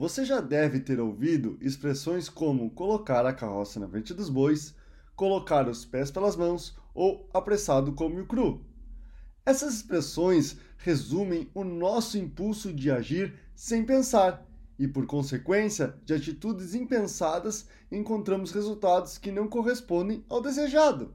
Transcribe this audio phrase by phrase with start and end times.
[0.00, 4.74] Você já deve ter ouvido expressões como colocar a carroça na frente dos bois,
[5.14, 8.64] colocar os pés pelas mãos ou apressado como o cru.
[9.44, 14.42] Essas expressões resumem o nosso impulso de agir sem pensar
[14.78, 21.12] e, por consequência de atitudes impensadas, encontramos resultados que não correspondem ao desejado.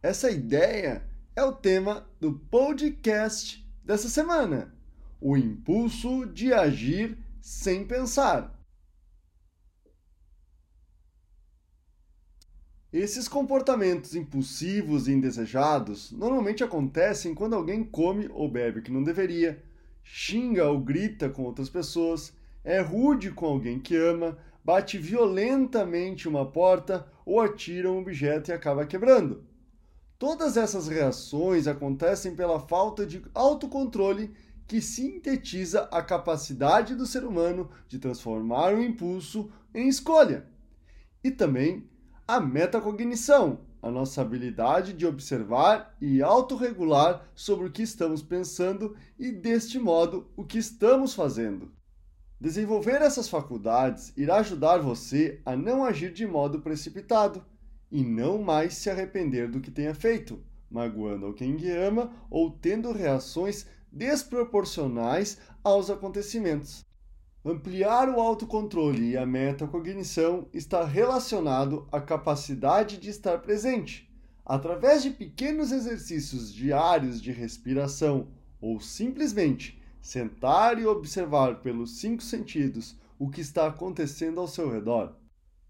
[0.00, 1.02] Essa ideia
[1.34, 4.72] é o tema do podcast dessa semana:
[5.20, 8.58] o impulso de agir sem pensar.
[12.92, 19.62] Esses comportamentos impulsivos e indesejados normalmente acontecem quando alguém come ou bebe que não deveria,
[20.02, 22.32] xinga ou grita com outras pessoas,
[22.64, 28.52] é rude com alguém que ama, bate violentamente uma porta ou atira um objeto e
[28.52, 29.44] acaba quebrando.
[30.18, 34.34] Todas essas reações acontecem pela falta de autocontrole
[34.70, 40.46] que sintetiza a capacidade do ser humano de transformar o impulso em escolha.
[41.24, 41.90] E também
[42.26, 49.32] a metacognição, a nossa habilidade de observar e autorregular sobre o que estamos pensando e,
[49.32, 51.72] deste modo, o que estamos fazendo.
[52.40, 57.44] Desenvolver essas faculdades irá ajudar você a não agir de modo precipitado
[57.90, 62.92] e não mais se arrepender do que tenha feito, magoando alguém que ama ou tendo
[62.92, 66.84] reações desproporcionais aos acontecimentos.
[67.44, 74.10] Ampliar o autocontrole e a metacognição está relacionado à capacidade de estar presente.
[74.44, 78.28] Através de pequenos exercícios diários de respiração
[78.60, 85.14] ou simplesmente sentar e observar pelos cinco sentidos o que está acontecendo ao seu redor.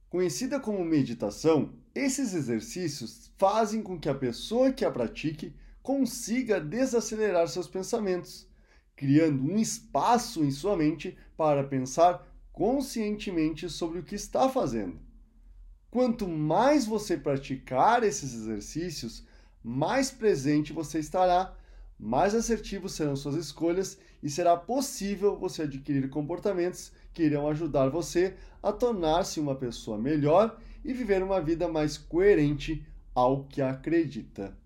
[0.08, 5.54] Conhecida como meditação, esses exercícios fazem com que a pessoa que a pratique
[5.90, 8.46] consiga desacelerar seus pensamentos,
[8.94, 15.00] criando um espaço em sua mente para pensar conscientemente sobre o que está fazendo.
[15.90, 19.26] Quanto mais você praticar esses exercícios,
[19.64, 21.56] mais presente você estará,
[21.98, 28.36] mais assertivos serão suas escolhas e será possível você adquirir comportamentos que irão ajudar você
[28.62, 34.56] a tornar-se uma pessoa melhor e viver uma vida mais coerente ao que acredita.